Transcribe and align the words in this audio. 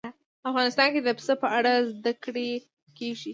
افغانستان 0.49 0.87
کې 0.93 1.01
د 1.03 1.09
پسه 1.17 1.33
په 1.43 1.47
اړه 1.57 1.73
زده 1.95 2.13
کړه 2.23 2.45
کېږي. 2.97 3.29